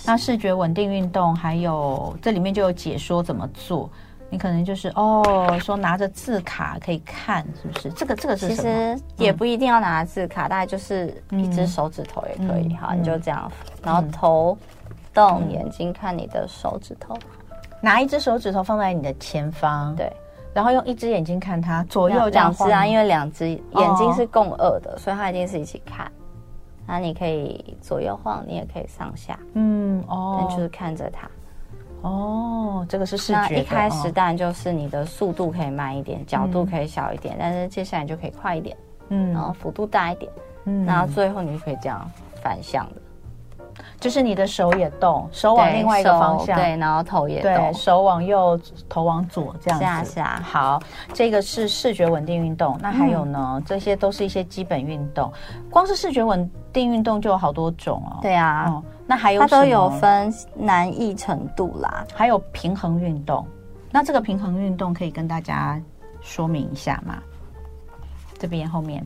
[0.06, 3.90] 那视觉稳定运动还有这里面就有解说怎么做。
[4.32, 7.90] 你可能就是哦，说拿着字卡可以看，是不是？
[7.92, 8.48] 这个这个是？
[8.48, 12.74] 其实也不一定要拿字卡，大概就是一只手指头也可以。
[12.76, 13.52] 好，你就这样，
[13.84, 14.58] 然后头
[15.14, 17.14] 动，眼睛看你的手指头，
[17.82, 20.10] 拿一只手指头放在你的前方，对，
[20.54, 26.10] 然后用一只眼睛看它，左右两只啊，因为两只眼睛是共二的，所以它一定是一起看。
[26.88, 31.30] 那你可以左右晃，你也可以上下，嗯哦，就是看着它。
[32.02, 33.40] 哦，这个是视觉。
[33.40, 38.76] 那一开始当然就是你的速度可以慢一点，角度可以小一点，但是接下来就可以快一点，
[39.10, 40.32] 嗯，然后幅度大一点，
[40.66, 42.10] 嗯，然后最后你就可以这样
[42.42, 48.60] 反向的，就是你的手也动，手往另外一个方向，对，然后头也动，手往右，
[48.90, 49.86] 头往左，这样子。
[49.86, 50.42] 下下。
[50.44, 50.82] 好，
[51.14, 52.78] 这个是视觉稳定运动。
[52.82, 53.62] 那还有呢？
[53.64, 55.32] 这些都是一些基本运动。
[55.70, 58.18] 光是视觉稳定运动就有好多种哦。
[58.24, 58.82] 对啊。
[59.12, 63.46] 那还有它都有分难易程度啦，还有平衡运动。
[63.92, 65.78] 那这个平衡运动可以跟大家
[66.22, 67.22] 说明一下吗？
[68.40, 69.06] 这边后面，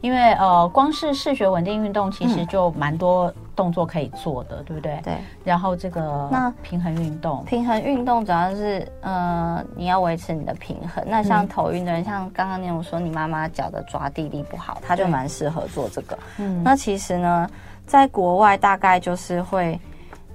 [0.00, 5.00] 因为呃，光是视觉稳定运动其实就蛮多动作可以做的，嗯、对不对？
[5.02, 5.14] 对。
[5.42, 11.04] 然后这个那平衡运动，平衡运动主要是呃，你要维持你的平衡。
[11.04, 16.16] 那像头晕的人，嗯、像刚刚那种说你妈妈脚的抓地力不好，他就蛮适合做这个。
[16.38, 16.62] 嗯。
[16.62, 17.50] 那其实呢？
[17.86, 19.78] 在国外大概就是会，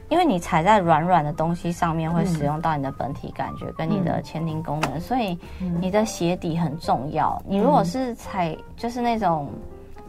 [0.09, 5.37] 因为你踩在软软的东西上面，会使用到你的本体感觉跟你的前庭功能，所以
[5.81, 7.41] 你的鞋底很重要。
[7.47, 9.49] 你如果是踩就是那种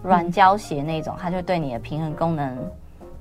[0.03, 2.59] 软胶鞋那种，它就对你的平衡功能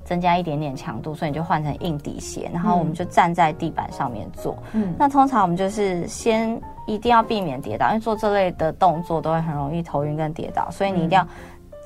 [0.04, 4.56] 增加一点点强度，所以你就换成硬底鞋，然后我们就站在地板上面做。
[4.72, 11.26] 嗯，那通常我们就是先一定要避免跌倒，因为做这类的动作都会很容易头晕跟跌倒，所以你一定要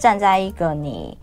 [0.01, 1.17] 站在一个你。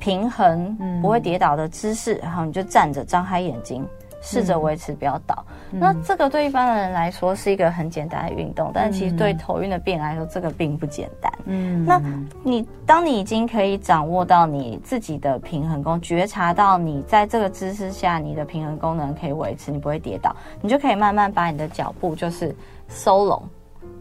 [0.00, 3.86] 平衡不会跌倒的姿势，然后你就站着，张开眼睛，
[4.20, 5.44] 试着维持不要倒。
[5.70, 11.32] 那这个对一般的人来说是一个很简单的运动，但其实对头晕的病人来说，这个并不简单。
[11.44, 12.02] 嗯，那
[12.42, 22.52] 你当你已经可以掌握到你自己的平衡功，觉察到你在这个姿势下你的平衡功能可以维持，你不会跌倒，你就可以慢慢把你的脚步就是
[22.88, 23.40] 收拢。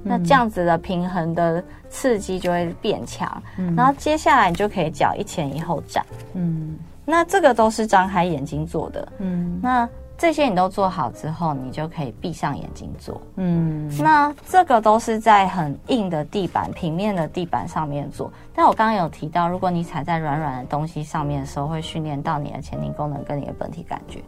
[0.03, 18.29] 那这样子的平衡的刺激就会变强，嗯，然后接下来你就可以脚一前一后站，嗯，那这个都是张开眼睛做的，嗯，那这些你都做好之后，你就可以闭上眼睛做，嗯，那这个都是在很硬的地板、平面的地板上面做。
[18.53, 24.19] 但我刚刚有提到，如果你踩在软软的东西上面的时候，会训练到你的前庭功能跟你的本体感觉。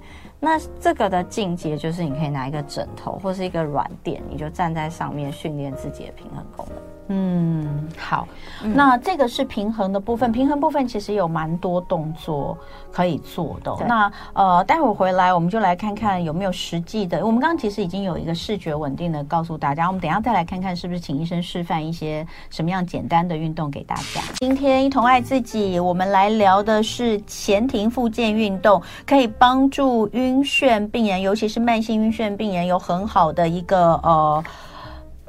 [0.43, 6.77] 那这个的进阶就是你可以拿一个枕头或是一个软垫，你就站在上面训练自己的平衡功能。
[7.13, 8.26] 嗯，好，
[8.63, 10.32] 嗯、那这个是平衡的部分。
[10.32, 12.58] 平衡部分其实有蛮多动作
[12.89, 13.76] 可以做的。
[13.86, 17.26] 那呃，待会儿回来我们就来看看有没有实际的。
[17.26, 24.21] 我们刚刚其实已经有一个视觉稳定的告诉大家，我们等一下再来看看是不是请医生示范一些什么样简单的运动给大家。
[24.39, 34.41] 今天一同爱自己，我们来聊的是前庭复健运动，可以帮助晕眩病人，尤其是慢性晕眩病人有很好的一个呃。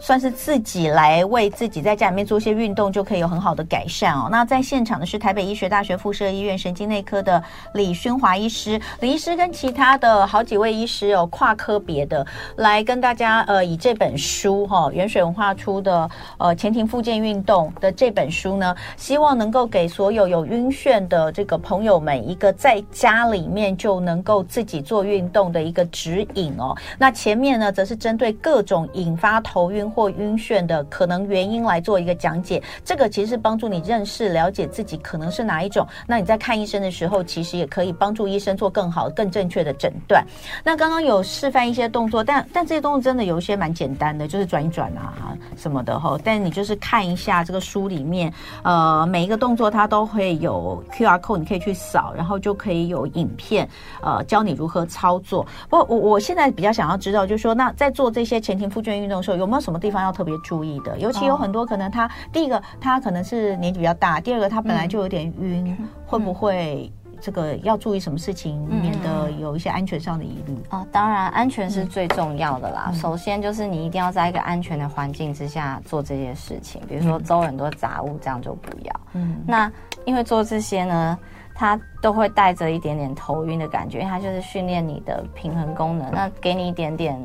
[0.02, 4.26] 算是自己来为自己在家里面做一些运动，就可以有很好的改善哦。
[4.32, 7.40] 那在现场的是台北医学大学附设医院神经内科的
[7.74, 12.26] 李勋华医师，李医师跟其他的好几位医师有、跨科别的
[12.56, 26.76] 来跟大家呃，以这本书哈、哦，原水文化出的呃前庭复健运动的这本书呢，希望能够给所有有晕眩的这个朋友们一个在家里面就能够自己做运动的一个指引哦。
[26.98, 29.91] 那前面呢，则是针对各种引发头晕。
[29.92, 35.86] 或晕眩的可能原因来做一个讲解，这个其实是帮助你认识、了解自己可能是哪一种。
[36.06, 40.24] 那你在看医生的时候，其实也可以帮助医生做更好、更正确的诊断。
[40.64, 46.18] 那刚刚有示范一些动作，但但这些动作真的有一些蛮简单的，就是转一转啊什么的哈。
[46.24, 48.32] 但你就是看一下这个书里面，
[48.62, 53.68] 呃，每一个动作它都会有 QR code，你可以去扫，然后就可以有影片，
[54.00, 55.46] 呃，教你如何操作。
[55.68, 70.56] 不我我现在比较想要知道，就是说，那在做这些前庭复健运动的时候，有没有什么地方要特别注意的，尤其有很多可能他，他、哦、第一个他可能是年纪比较大，第二个他本来就有点晕，嗯、会不会这个要注意什么事情，嗯、免得有一些安全上的疑虑？
[70.70, 72.86] 哦，当然安全是最重要的啦。
[72.88, 79.00] 嗯、首先就是你一定要在一个安全的环境之下做这些事情，比如说周围很多杂物，这样就不要。
[79.12, 79.70] 嗯，那
[80.04, 81.18] 因为做这些呢，
[81.54, 87.20] 它都会带着一点点头晕的感觉，因为它就是训练你的平衡功能，那给你一点点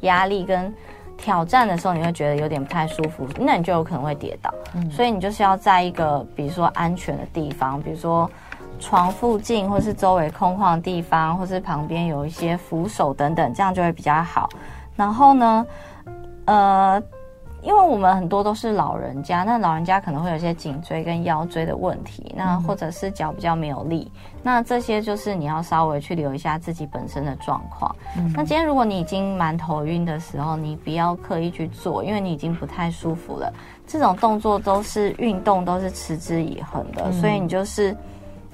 [0.00, 0.72] 压力跟。
[1.16, 4.52] 挑战的时候，你会觉得有点不太舒服，那你就有可能会跌倒。
[4.74, 8.30] 嗯，所以你就是要在一个比如说安全的地方，比如说
[8.78, 14.48] 床附近，或是周围空旷的地方，或是旁边有一些扶手等等，这样就会比较好。
[14.94, 15.66] 然后呢，
[16.44, 17.02] 呃。
[17.66, 24.08] 因为我们很多都是老人家，那老人家可能会有一些颈椎跟腰椎的问题，那或者是脚比较没有力，
[24.40, 27.94] 那这些就是你要稍微去留一下自己本身的状况。
[28.16, 33.52] 嗯、那今天如果你已经蛮头晕的时候，你不要刻意去做，因为你已经不太舒服了。
[33.84, 37.96] 这种动作都是运动，都是持之以恒的，嗯、所以你就是。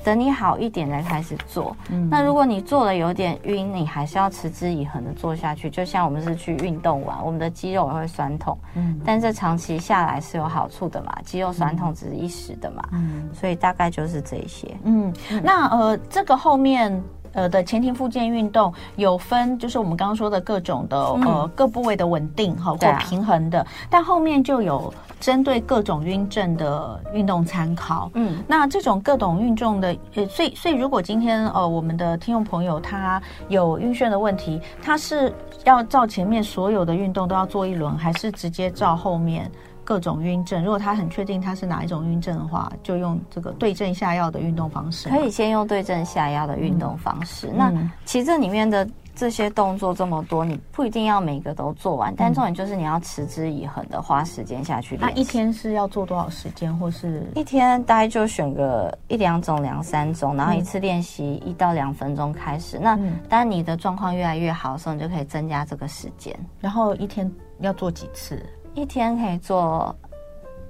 [0.04, 1.76] 等你好一点再开始做。
[1.90, 5.70] 嗯，那如果你做了有点晕，你还是要持之以恒的做下去。
[5.70, 8.56] 就像我们是去运动完，我们的肌肉也会酸痛。
[8.74, 11.16] 嗯，但这长期下来是有好处的嘛？
[11.24, 12.82] 肌肉酸痛只是一时的嘛。
[12.92, 14.76] 嗯，所以大概就是这些。
[14.84, 17.02] 嗯，那呃，这个后面。
[17.32, 28.10] 呃的前庭附件运动有分，就是我们刚刚说的各种的呃各部位的稳定哈或平衡的，但后面就有针对各种晕症的运动参考。
[28.14, 35.32] 嗯，那这种各种运动的，呃，所以所以如果今天呃我们的听众朋友他有晕眩的问题，他是
[35.64, 39.50] 要照前面所有的运动都要做一轮，还是直接照后面？
[39.84, 45.08] 各种晕症，如果他很确定他是哪一种晕症的话，就用这个对症下药的运动方式。
[45.08, 47.48] 可以先用对症下药的运动方式。
[47.48, 54.96] 嗯、那其实这里面的这些动作这么多，你不一定要每个都做完，嗯、但重点就是你要持之以恒的花时间下去。
[54.96, 62.78] 那一天是要做多少时间，或是一天大概就选个一两种、两三种，然后一次练习一到两分钟开始。
[62.78, 66.34] 嗯、那当你的状况越来越好的时候，你就可以增加这个时间。
[66.60, 67.30] 然后一天
[67.60, 68.42] 要做几次？
[68.74, 69.94] 一天可以做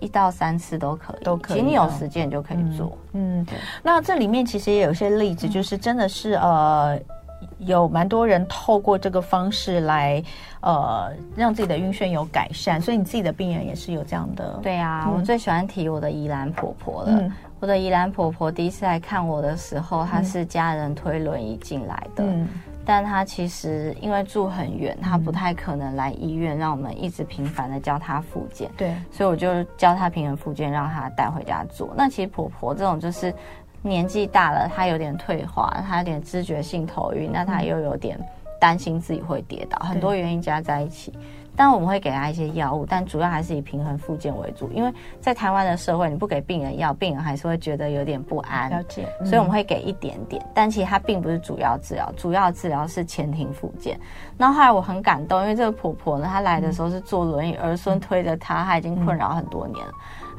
[0.01, 1.57] 一到三次都可以，都可以。
[1.57, 2.97] 其实你有时间就可以做。
[3.13, 3.47] 嗯。
[3.83, 6.99] 那这里面其实也有一些例子，就是真的是呃，
[7.59, 10.23] 有蛮多人透过这个方式来
[10.61, 12.81] 呃，让自己的晕眩有改善。
[12.81, 14.59] 所以你自己的病人也是有这样的。
[14.63, 17.13] 对啊，嗯、我最喜欢提我的宜兰婆婆了。
[17.13, 22.25] 嗯、我的宜兰婆婆第一次来看我的时候，她是家人推轮椅进来的。
[22.83, 22.85] 嗯。
[22.85, 28.71] 但他其实因为住很远，他不太可能来医院，让我们一直频繁的教他复健。
[28.77, 31.93] 对，所以我就教他平衡复健，让他带回家做。
[31.97, 33.33] 那其实婆婆这种就是
[33.81, 38.19] 年纪大了，她有点退化，她有点知觉性头晕，那她又有点
[38.61, 41.13] 担心自己会跌倒，很多原因加在一起。
[41.13, 41.21] 当
[41.57, 44.71] 然我们会给他一些药物，但主要还是以平衡复健为主。
[44.73, 48.71] 因为在台湾的社会，你不给病人药，病人还是会觉得有点不安。
[48.71, 53.99] 了解，嗯、所以我们会给一点点，但其实它并不是主要治疗，主要治疗是前庭复健。
[54.39, 59.93] 然后后来我很感动，因为这个婆婆呢，她来的时候是坐轮椅，儿孙推着她，她已经困扰很多年了。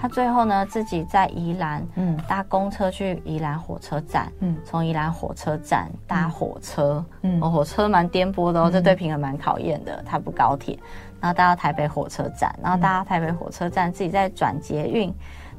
[0.04, 10.04] 他最后呢自己在宜兰，嗯，搭公车去宜兰火车站，嗯，从宜兰火车站搭火车，嗯，火车蛮颠簸的哦，这对平衡蛮考验的。
[10.06, 10.78] 他不高铁，
[11.22, 15.10] 然后搭到台北火车站，然后搭到台北火车站自己再转捷运。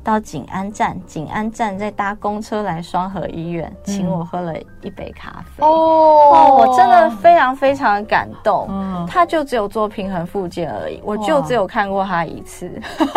[0.05, 4.52] 到景安站，景安站再搭公车来双河医院，嗯、请我喝了
[4.82, 5.64] 一杯咖啡。
[5.64, 8.66] 哦，哦，我真的非常非常感动。
[8.68, 12.70] 嗯，他就只有做平衡复健而已，我就只有看过他一次。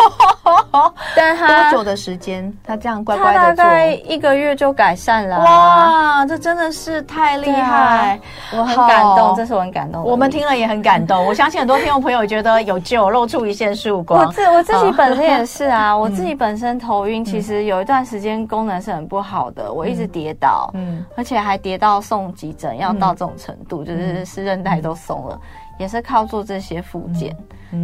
[0.71, 2.51] 哇但他多久的时间？
[2.63, 5.39] 他这样乖乖的大概一个月就改善了。
[5.39, 8.17] 哇，这真的是太厉害！
[8.53, 10.01] 我很感动，这是我很感动。
[10.01, 11.25] 我们听了也很感动。
[11.25, 14.25] 我相信很多听众朋友觉得有救，露出一线曙光。
[14.25, 16.76] 我自我自己本身也是啊， 我自己本身。
[16.77, 25.39] 头晕，其实有一段时间功能是很不好的，我一直跌倒，嗯，而且还跌到送急诊，要到这种程度，就是是韧带都松了，
[25.79, 27.35] 也是靠做这些复健。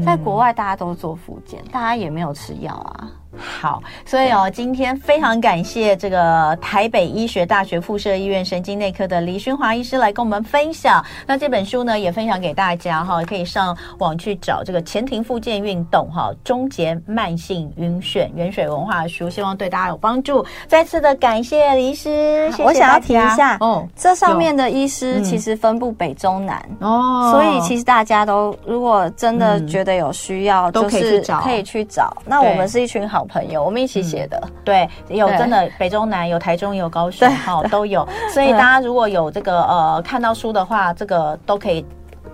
[0.06, 3.10] 在国外大家都做复健，大家也没有吃药啊。
[3.36, 11.04] 好，所以哦，今天非常感谢这个台北医学大学附设医院神经内科的李勋华医师来跟我们分享。
[11.26, 20.46] 那这本书呢，也分享给大家哈，可以上网去找这个前庭附件运动哈，终结慢性晕眩，原水文化书，希望对大家有帮助。
[20.68, 22.64] 再次的感谢李医师，谢谢。
[22.64, 32.16] 我想要提一下哦，这上面的医师其实分布北中南哦，所以其实大家都如果真的觉得有需要，都可以去找，可以去找。
[32.26, 33.23] 那我们是一群好。
[33.26, 41.86] 朋友，我们一起写的，对，有真的北中南有台中有高雄，好都有，所以大家如果有这个呃看到书的话，这个都可以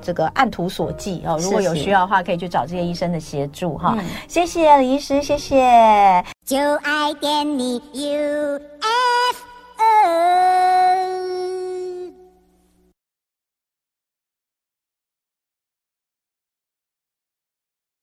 [0.02, 1.38] 这个按图索骥哦。
[1.40, 3.98] 如果有需要的话，可以去找这些医生的协助哈。
[4.28, 6.24] 谢谢李医师，谢谢。
[6.46, 8.90] 就爱点你 UFO。